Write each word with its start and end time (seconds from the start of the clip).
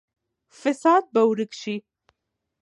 فساد 0.59 1.03
به 1.13 1.21
ورک 1.29 1.51
شي. 1.61 1.75